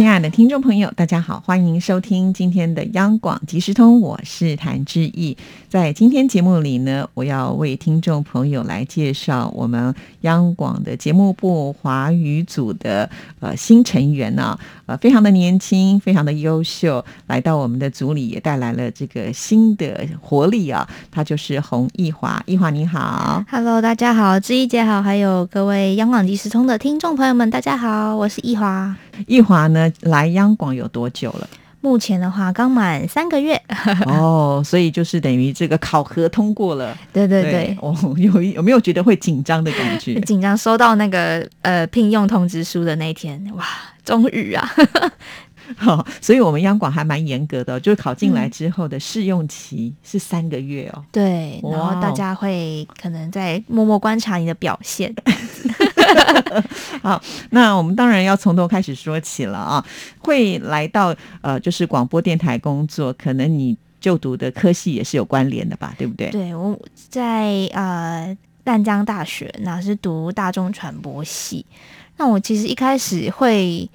[0.00, 5.36] 亲爱的听众朋友，大家好，欢迎收听今天的央广即时通，我是谭志毅。
[5.68, 13.10] 在今天节目里呢，我要为听众朋友来介绍我们央广的节目部华语组的
[13.40, 20.88] 呃新成员呢，呃，非常的年轻，非常的优秀，来到我们的组里也带来了这个新的活力啊。
[21.10, 28.96] 他就是洪艺华，艺华你好，Hello，大家好，志毅姐好，还有各位央广即时通的听众朋友们，大家好，我是艺华。
[29.26, 29.89] 艺华呢？
[30.00, 31.48] 来央广有多久了？
[31.82, 33.58] 目前的话，刚满三个月。
[34.06, 36.94] 哦，所以就是等于这个考核通过了。
[37.10, 40.20] 对对对，哦，有有没有觉得会紧张的感觉？
[40.22, 43.64] 紧张，收到那个呃聘用通知书的那天，哇，
[44.04, 44.70] 终于啊！
[45.76, 51.02] 好，所以我们央广还蛮严格的，就是考进来之后的试用期是三个月哦。
[51.12, 55.14] 对，然后大家会可能在默默观察你的表现。
[57.02, 59.84] 好，那我们当然要从头开始说起了啊。
[60.18, 66.30] 会来到呃，就是广播电台工作，可能你就读的科系也是有关联的吧，对不对？
[66.30, 66.78] 对，我
[67.08, 71.64] 在呃淡江大学，那是读大众传播系。
[72.16, 73.88] 那我其实一开始会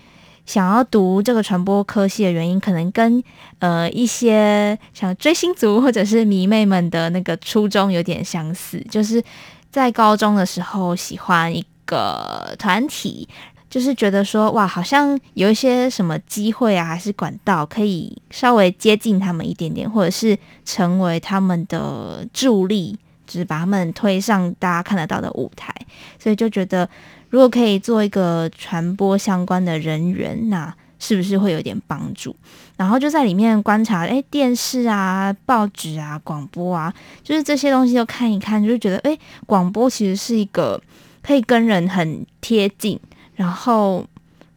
[0.46, 3.24] 想要读这个传播科系的原因，可能跟
[3.60, 9.24] 呃一些像追星族或者是迷妹们的那个初衷有点相似，就是
[9.70, 11.64] 在高中的时候喜欢一。
[11.86, 13.28] 个团体
[13.70, 22.98] 就是觉得说哇，好像有一些什么机会啊，还是管道可以稍微接近他们一点点，或者是成为他们的助力，
[23.28, 25.74] 就是把他们推上大家看得到的舞台。
[26.18, 26.88] 所以就觉得，
[27.30, 32.34] 如果可以做一个传播相关的人员，那是不是会有点帮助？
[32.78, 36.94] 然后就在里面观察，哎，电视啊、报纸啊、广播啊，
[37.24, 40.82] 就是这些东西都看一看，就觉得哎，广播其实是一个。
[41.26, 43.00] 可以跟人很贴近，
[43.36, 44.06] 然后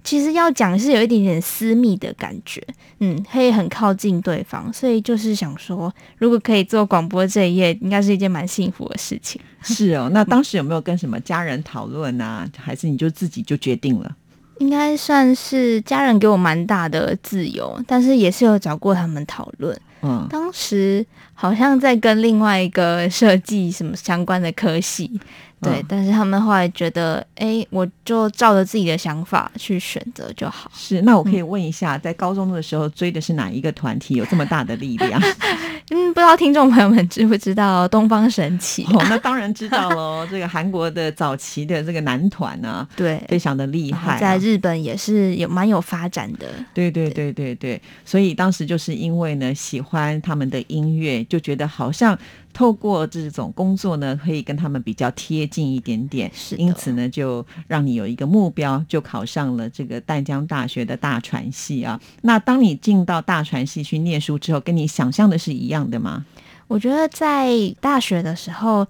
[0.04, 2.62] 其实要讲是有一点点私密的感觉，
[3.00, 9.40] 嗯，可以很靠近对方，所以就是想说，如果可以做广播这一页，应该是一件蛮幸福的事情。
[9.62, 12.46] 是哦，那当时有没有跟什么家人讨论啊？
[12.56, 14.16] 还是你就自己就决定了？
[14.58, 19.78] 应该算是家人给我蛮大的自由，但是也是有找过他们讨论。
[20.02, 21.04] 嗯，当时
[21.34, 25.20] 好像在跟另外一个设计什么相关的科系。
[25.60, 30.70] 对，但是他们后来觉得，哎，我就照着自己的想法去选择就好。
[30.74, 35.20] 是，那我可以问一下，在高中的时候追的是哪一个团体，有这么大的力量？
[35.90, 38.84] 嗯，不知道听众朋友们知不知道东方神起？
[38.92, 40.26] 哦，那当然知道喽。
[40.30, 46.46] 这个韩国的早期的这个男团呢， 对，非常的厉害，在日本也是有蛮有发展的。
[46.74, 52.16] 对对对对对，所以当时就是因为呢喜欢他们的音乐，就觉得好像。
[52.58, 62.00] 透过这种工作呢，可以跟他们比较贴近一点点，是因此呢，就让你有一个目标，就考上了这个淡江大学的大传系啊。
[62.22, 66.26] 那当你进到大传系去念书之后，跟你想象的是一样的吗？
[66.66, 67.48] 我觉得在
[67.80, 68.84] 大学的时候。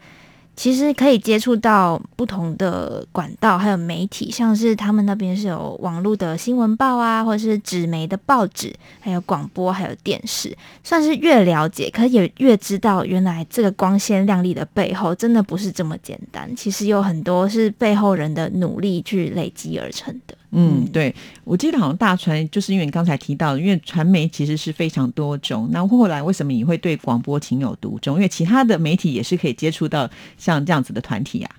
[0.59, 10.53] 其实可以接触到不同的管道，还有媒体，像是他们那边是有网络的新闻报啊，或者是纸媒的报纸，还有广播，还有电视，
[10.83, 16.53] 算是越了解，可也越知道原来这个光鲜亮丽的背后，真的不是这么简单。
[16.57, 20.35] 其实有很多是背后人的努力去累积而成的。
[20.51, 21.15] 嗯，对，
[21.45, 25.69] 我记得好像大传就是因为你刚才提到，因为传媒其实是非常多种。
[25.71, 28.17] 那后来为什么你会对广播情有独钟？
[28.17, 31.51] 因为其他的媒体也是可以接触到像这样子的团体啊。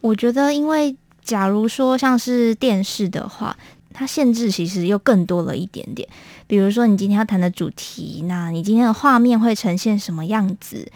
[0.00, 3.56] 我觉得，因为假如说像是电视的话，
[3.92, 6.08] 它限制其实又更多了一点点。
[6.46, 10.88] 比如说，你今天要谈的主题，那你今天的画面会呈现什么样子？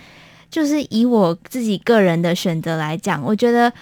[0.48, 3.72] 就是以我自己个人的选择来讲，我觉得。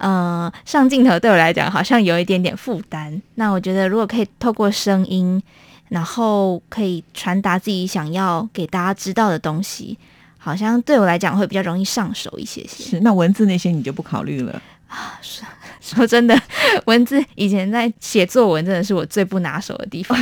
[0.00, 3.20] 呃，上镜头对我来讲好像有一点点负担。
[3.34, 5.42] 那我觉得，如果可以透过声音，
[5.90, 9.98] 然后可以传达自己想要给大家知道的东西，
[10.38, 12.84] 好像对我来讲会比较容易上手一些些。
[12.84, 15.18] 是，那文字那些你就不考虑了啊？
[15.22, 15.46] 说。
[15.80, 16.38] 说真的，
[16.84, 20.16] 文字以前在写作文真的是我最不拿手的地方。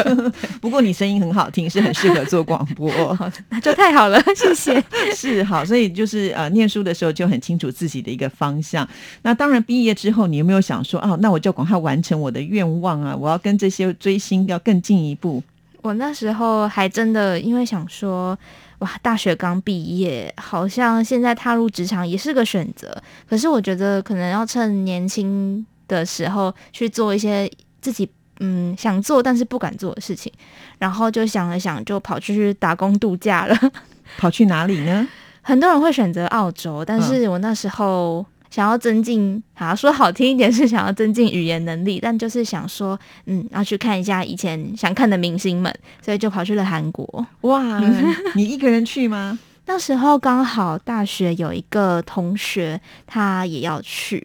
[0.60, 2.90] 不过你声音很好听，是很适合做广播，
[3.50, 4.82] 那就太好了， 谢谢。
[5.14, 8.88] 是好，所以就是呃，念书的时候就很清楚自己的一个方向。
[9.22, 13.14] 那当然，毕业之后你有没有想说，哦，那我就赶快完成我的愿望啊？
[13.14, 15.40] 我要跟这些追星要更进一步。
[15.82, 18.36] 我那时候还真的因为想说。
[18.84, 22.94] 哇，大学刚毕业，好像现在踏入职场也是个选择。
[23.26, 27.50] 可是我觉得可能要趁年轻的时候去做一些
[27.80, 28.06] 自己
[28.40, 30.30] 嗯想做但是不敢做的事情，
[30.78, 33.58] 然后就想了想，就跑去打工度假了。
[34.18, 35.08] 跑去哪里呢？
[35.40, 38.24] 很多人会选择澳洲，但是我那时候
[38.54, 42.96] 想要增进，好说好听一点是想要增进语言能力，但就是想说，
[43.26, 47.26] 嗯，要去看一下以前想看的明星们，所以就跑去了韩国。
[47.40, 47.80] 哇，
[48.36, 49.36] 你一个人去吗？
[49.66, 54.24] 那时候刚好大学有一个同学，他也要去。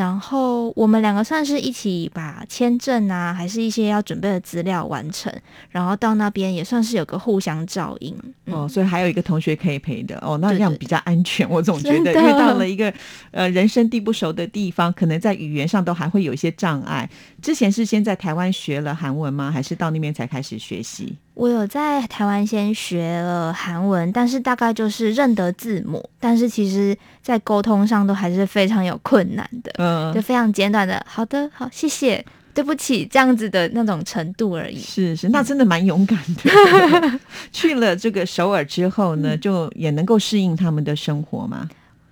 [0.00, 5.30] 然后我们两个算是一起把签证啊，还是一些要准备的资料完成，
[5.68, 8.16] 然后到那边也算是有个互相照应
[8.46, 11.46] 哦，所以还有一个同学可以陪的哦，那这样比较安全。
[11.50, 12.90] 我总觉得，因为到了一个
[13.30, 17.06] 呃人生地不熟的地方，可能在语言上都还会有一些障碍。
[17.42, 19.50] 之前是先在台湾学了韩文吗？
[19.50, 21.14] 还是到那边才开始学习？
[21.40, 32.22] 我有在台湾先学了韩文，但是大概就是认得字母，但是其实在沟通上都还是非常有困难的，嗯，就非常简短的，好的，好，谢谢，
[32.52, 34.78] 对不起，这样子的那种程度而已。
[34.78, 37.18] 是是，那真的蛮勇敢的。
[37.50, 41.66] 去了这个首尔之后呢，就也能够适应他们的生活吗？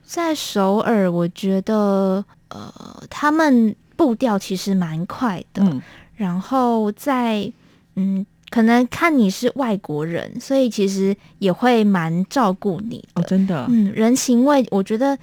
[0.06, 5.82] 在首尔，我觉得呃，他们步调其实蛮快的，嗯，
[6.16, 7.52] 然后在
[7.96, 8.24] 嗯。
[8.50, 13.20] 可能看你是外国人，所以其实也会蛮照顾你的。
[13.20, 15.18] 哦，真的，嗯，人情味，我觉得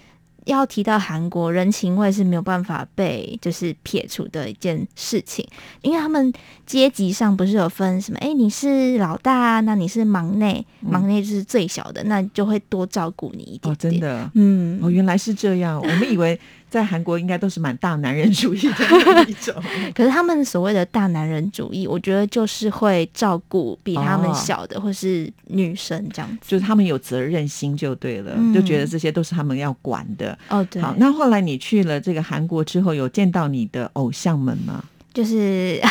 [0.46, 5.44] 要提到韩国人情味是没有办法被就是撇除的一件事情，
[5.82, 6.32] 因为他们
[6.68, 8.18] 阶级上不是有分什么？
[8.20, 13.74] 哎，你是老大，那你是忙内，忙内就是最小的，那就会多照顾你一点。
[13.74, 16.40] 哦，真的，嗯，哦，原来是这样，我们以为。
[16.76, 19.56] 在韩国应该都是蛮大男人主义的一种，
[19.96, 30.38] 可是他们所谓的大男人主义，我觉得就是会照顾比他们小的或是女生这样子，就是他们有责任心就对了，就觉得这些都是他们要管的。
[30.50, 30.82] 哦，对。
[30.82, 34.84] 好，那后来你去了这个韩国之后，有见到你的偶像们吗？
[35.14, 35.82] 就是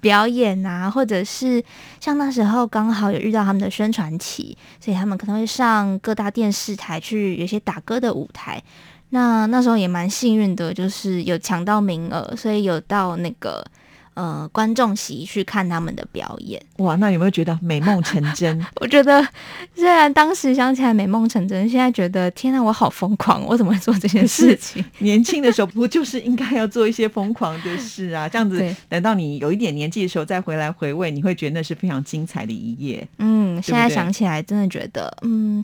[0.00, 1.62] 表演啊，或者是
[2.00, 8.60] 像那时候刚好有遇到他们的宣传期，所以他们可能会上各大电视台去有些打歌的舞台。
[9.14, 13.62] 那那时候也蛮幸运的，就是有抢到名额，所以有到那个
[14.14, 16.58] 呃观众席去看他们的表演。
[16.78, 18.64] 哇，那有没有觉得美梦成真？
[18.80, 19.22] 我觉得
[19.74, 24.82] 虽然当时想起来美梦成真，现在觉得天呐，我好疯狂，我怎么会做这件事情？
[25.00, 28.26] 年轻的时候不就是应该要做一些疯狂的事啊？
[28.26, 33.06] 这样子，等到你有一点年纪的时候再回来回味，你会觉得那是非常精彩的一页。
[33.18, 35.62] 嗯，现在想起来真的觉得，嗯。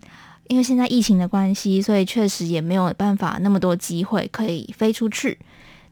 [0.48, 5.38] 因为现在疫情的关系，所以确实也没有办法那么多机会可以飞出去。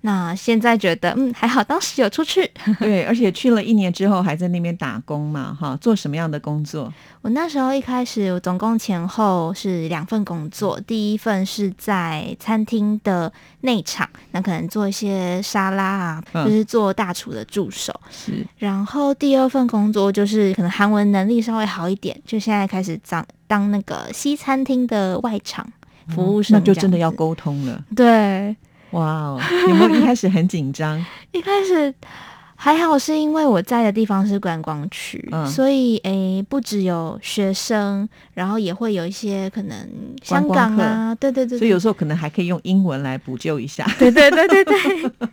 [0.02, 2.48] 那现在觉得，嗯，还好当时有出去。
[2.78, 6.92] 对，而且去了一年之后还在那边打工嘛，哈，做什么样的工作？
[7.22, 10.78] 我那时候一开始，我总共前后是两份工作。
[10.86, 13.32] 第一份是在餐厅的
[13.62, 17.92] 内场，那可能做一些沙拉啊，就是做大厨的助手。
[18.10, 18.46] 是。
[18.58, 25.66] 然后第二份工作就是可能韩文能力稍微好一点，就现在开始当当那个西餐厅的外场
[26.08, 27.82] 服务生，那就真的要沟通了。
[27.96, 28.54] 对。
[28.90, 29.40] 哇哦！
[29.68, 31.04] 有没有一开始很紧张？
[31.32, 31.92] 一开始
[32.54, 39.76] 还好，是因为我在的地方是观光区，所以诶，不只有学生，然后也会有一些可能
[40.22, 43.84] 香港啊，对对对，所以有时候可能还可以用英文来补救一下。
[43.98, 44.74] 对对对对对。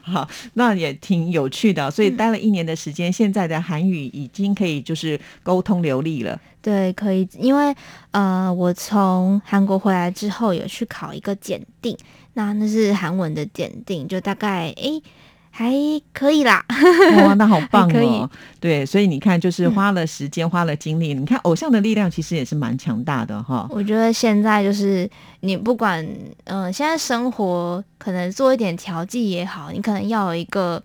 [0.00, 1.90] 好，那也挺有趣的。
[1.90, 6.40] 所以待了一年的时间，现在的韩语已经可以就是沟通流利了。
[6.62, 7.74] 对，可以，因为
[8.12, 11.94] 呃，我从韩国回来之后有去考一个检定。
[12.38, 15.02] 那那是韩文的检定，就大概诶
[15.50, 15.72] 还
[16.12, 16.64] 可以啦。
[17.26, 18.30] 哇，那好棒哦！
[18.60, 21.14] 对，所以你看，就是花了时间，花了精力。
[21.14, 23.66] 你看，偶像的力量其实也是蛮强大的哈。
[23.70, 26.06] 我觉得现在就是你不管
[26.44, 30.80] 嗯，现在生活可能做一点调剂也好，你可能要有一个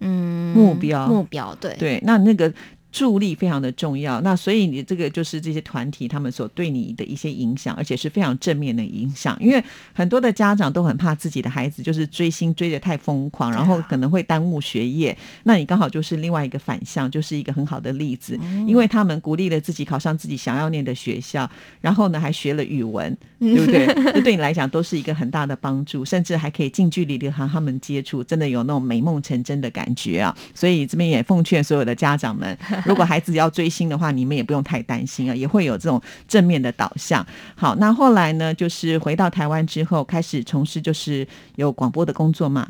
[0.00, 1.54] 嗯目标目标。
[1.58, 2.52] 对对，那那个。
[2.98, 9.38] 助力非常的重要，那所以你这个就是这些团体他们所对你的一些影响，而且是非常正面的影响。
[9.40, 9.62] 因为
[9.92, 15.16] 很多的家长都很怕自己的孩子就是追星追的太疯狂，然后可能会耽误学业。
[15.44, 18.36] 那你刚好就是另外一个反向，就是一个很好的例子。
[18.66, 21.48] 因为他们鼓励了自己考上自己想要念的学校，
[21.80, 23.86] 然后呢还学了语文，对不对？
[24.12, 30.36] 这对你来讲都是一个很大的帮助，甚至还可以近距离的和他们接触，真的有那种美梦成真的感觉啊！
[30.52, 32.58] 所以这边也奉劝所有的家长们。
[32.88, 37.24] 如果孩子要追星的话，你们也不用太担心啊，也会有这种正面的导向。
[37.54, 41.26] 好，那后来呢，就是回到台湾之后，开始从事就是
[41.56, 42.66] 有广播的工作嘛。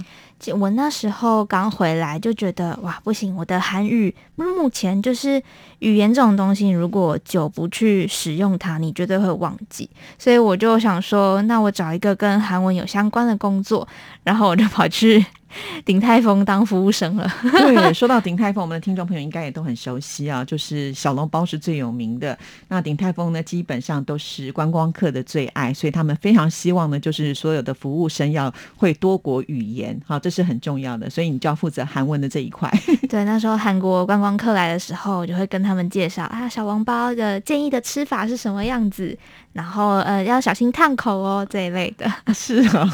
[0.57, 5.43] 我那时候刚回来，就觉得哇，不行，我的韩语目前就是
[5.81, 9.89] 语言这种东西，如果久不去使用它，你绝对会忘记。
[10.17, 13.87] 所以我就想说，那我找一个跟韩文有相关的工作，
[14.23, 15.25] 然后我就跑去。
[15.85, 17.31] 鼎泰丰当服务生了。
[17.43, 22.39] 对，说到鼎泰丰，我们的听众朋友应该也都很熟悉啊，就是小笼包是最有名的。
[22.69, 31.09] 那鼎泰丰呢，基本上都是观光客的最爱，所以他们非常希望呢，就是所有的服务生要会多国语言，好，这是很重要的。
[31.09, 32.71] 所以你就要负责韩文的这一块。
[33.09, 39.17] 对，那时候韩国观光客来的时候，我就会跟他们介绍啊，小笼包的建议的吃法是什么样子，
[39.53, 42.11] 然后呃，要小心烫口哦这一类的。
[42.35, 42.89] 是啊。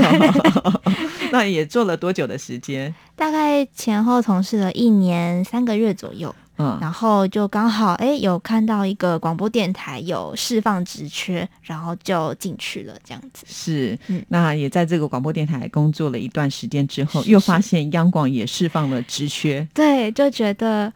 [1.32, 2.94] 那也做了多久的时间？
[3.16, 6.34] 大概前后从事了一年三个月左右。
[6.56, 13.44] 嗯，然后就刚好哎，有看到一个广播电台有释放职缺，然后就进去了，这样子。
[13.48, 13.98] 是，
[14.28, 19.66] 那也在这个广播电台工作了一段时间之后，又发现央广也释放了职缺。
[19.74, 20.92] 对，就觉得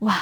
[0.00, 0.16] 哇。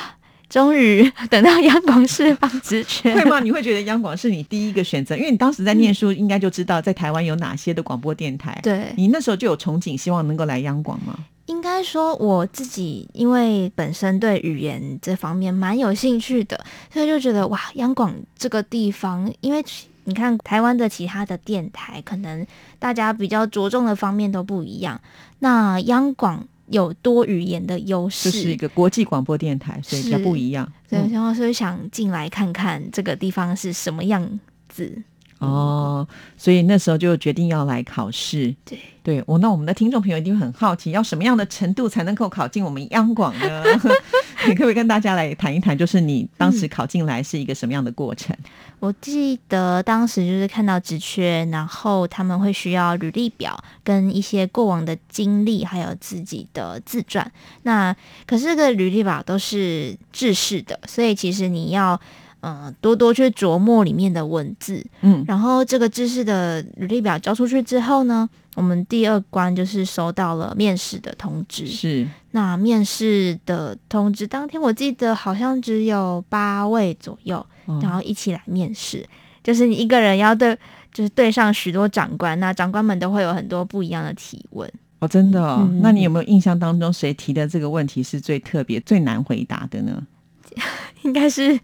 [0.48, 3.38] 终于等到央广释放职权，会吗？
[3.40, 5.14] 你会觉得央广是你第一个选择？
[5.14, 8.58] 因为你当时在念书，应该就知道在台湾有哪些的广播电台。
[8.62, 11.18] 对，你那时候就有憧憬，希望能够来央广吗？
[11.46, 19.62] 应该说我自己，因为本身对语言这方面蛮有兴趣的，所以就觉得哇，央广这个地方，因为
[20.04, 22.46] 你看台湾的其他的电台，可能
[22.78, 24.98] 大家比较着重的方面都不一样，
[25.40, 26.46] 那央广。
[26.70, 30.70] 有多语言的优势，就是一个国际广播电台，所以比较不一样。
[30.88, 35.02] 对，然后所以想进来看看这个地方是什么样子。
[35.38, 38.54] 哦，所以那时候就决定要来考试。
[38.64, 43.62] 对，对我那我们的听众朋友一定很好奇，要什么样的程度才能够考进我们央广呢？
[44.46, 48.36] 你可不可以跟大家来谈一谈，就是你当时考进来是一个什么样的过程？
[48.80, 57.30] 我记得当时就是看到职缺，然后他们会需要履历表跟一些过往的经历，还有自己的自传。
[57.62, 57.94] 那
[58.26, 62.00] 可是这个履历表都是制式的，所以其实你要。
[62.40, 71.66] 嗯，多多去琢磨里面的文字，嗯，然后这个知识的履历表交出去之后呢，我们第二关就是收到了面试的通知。
[71.66, 77.44] 是，那面试的通知当天，我记得好像只有八位左右，
[77.82, 79.04] 然后一起来面试，
[79.42, 80.56] 就是你一个人要对，
[80.92, 84.72] 就是对上许多长官，那长官们都会有很多不一样的提问。
[85.00, 90.06] 哦，真的哦，那你有没有印象当中谁提的这个问题是最特别、最难回答的呢？
[91.02, 91.58] 应该是。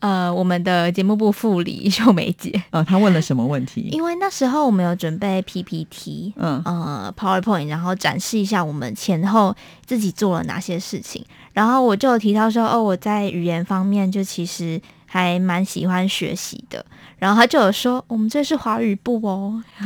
[0.00, 3.88] 呃，我们的节目部副理 秀梅姐，呃，她问了什么问题？
[3.92, 11.24] 因为那时候我们有准备 PPT，嗯，呃，PowerPoint，然后展示一下我们前后自己做了哪些事情。
[11.52, 14.78] 然后我就有提到说，哦，我在语言方面就其实
[15.16, 16.84] 还蛮喜欢学习的。
[17.18, 19.62] 然后他就有说，我们这是华语部哦，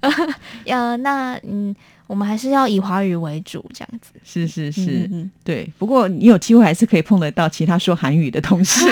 [0.66, 1.74] 呃，那嗯。
[2.06, 4.12] 我们还是要以华语为主，这样子。
[4.22, 5.08] 是是是，
[5.42, 5.66] 对。
[5.78, 8.84] 不过你有机会还是可以碰得到其他说韩语的同事。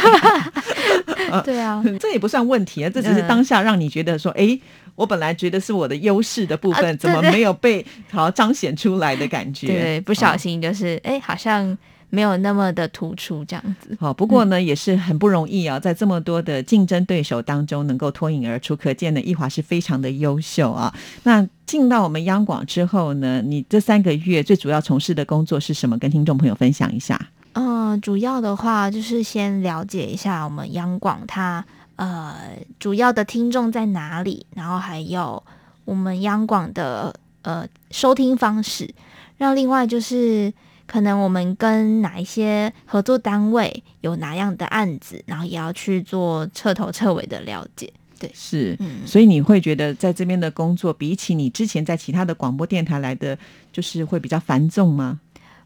[1.44, 4.58] 对啊，这也不算问题啊，这只是当下让你觉得说，哎，
[4.94, 9.66] 我本来觉得是我的优势的部分，怎么没有被好彰显出来的感觉？
[9.66, 11.76] 对，不小心就是，哎，好像。
[12.14, 13.96] 没有那么的突出，这样子。
[13.98, 20.94] 好，不过呢，也是很不容易啊，在这么多的竞争对手当中，能够脱颖而出，可见呢，易华是非常的优秀啊。
[21.22, 25.96] 那进到我们央广之后呢，你这三个月最主要从事的工作是什么？
[25.96, 27.18] 跟听众朋友分享一下。
[27.54, 31.64] 嗯，主要的话就是先了解一下我们央广它
[31.96, 35.42] 呃主要的听众在哪里，然后还有
[35.84, 38.94] 我们央广的呃收听方式。
[39.38, 40.52] 那另外就是。
[40.84, 47.90] 可能我们跟哪一些合作单位有哪样的案子，然后也要去做彻头彻尾的了解。
[48.18, 53.38] 对，是，所以你会觉得在这边的工作，比起你之前在其他的广播电台来的，
[53.72, 55.18] 就是会比较繁重吗？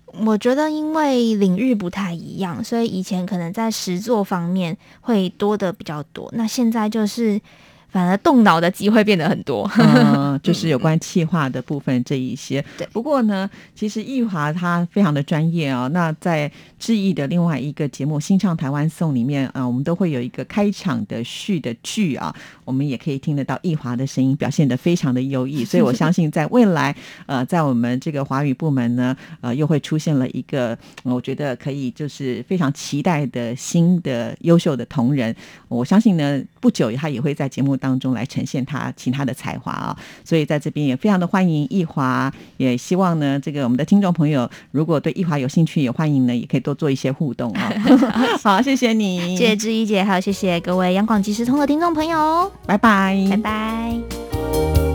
[0.06, 7.40] 我觉得因为领域不太一样，所以以前可能在实作方面会多的比较多，那现在就是。
[7.88, 12.62] 反而动脑的机会变得很多，嗯， 就是有关气化的部分这一些。
[12.76, 15.88] 对，不过呢，其实易华他非常的专业啊。
[15.94, 22.34] 那在志毅的另外一个节目《新唱台湾颂》里面啊，我们都会有一个开场的序的剧啊。
[22.66, 25.64] 我们也可以听得到易华的声音，表现得非常的优异。
[25.64, 26.94] 所以我相信，在未来，
[27.24, 35.34] 呃，在我们这个华语部门呢，呃，又会出现了一个，我觉得可以就是非常期待的新的优秀的同仁。
[35.68, 39.96] 我相信呢，不久他也会在节目当中来呈现他其他的才华啊。
[40.24, 47.72] 所以在这边也非常的欢迎易华，也希望呢，这个我们的听众朋友如果对易华有兴趣，也欢迎呢，也可以多做一些互动啊。
[48.42, 54.85] 好，谢谢你，谢谢志怡姐，还有谢谢各位央广即时通的听众朋友，拜拜，拜拜。